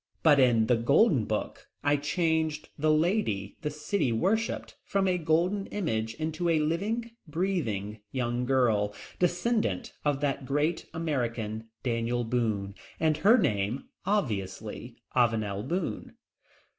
But 0.23 0.39
in 0.39 0.65
The 0.65 0.77
Golden 0.77 1.25
Book 1.25 1.69
I 1.83 1.95
changed 1.95 2.69
the 2.75 2.89
lady 2.91 3.57
the 3.61 3.69
city 3.69 4.11
worshipped 4.11 4.75
from 4.83 5.07
a 5.07 5.19
golden 5.19 5.67
image 5.67 6.15
into 6.15 6.49
a 6.49 6.57
living, 6.57 7.11
breathing 7.27 7.99
young 8.11 8.45
girl, 8.47 8.95
descendant 9.19 9.93
of 10.03 10.19
that 10.21 10.43
great 10.43 10.87
American, 10.91 11.67
Daniel 11.83 12.23
Boone, 12.23 12.73
and 12.99 13.17
her 13.17 13.37
name, 13.37 13.89
obviously, 14.03 14.95
Avanel 15.15 15.61
Boone. 15.67 16.15